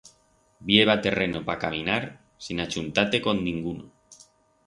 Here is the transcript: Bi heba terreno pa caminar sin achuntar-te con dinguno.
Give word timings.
Bi 0.69 0.77
heba 0.83 0.93
terreno 1.07 1.41
pa 1.49 1.55
caminar 1.65 2.07
sin 2.45 2.63
achuntar-te 2.65 3.19
con 3.27 3.43
dinguno. 3.49 3.87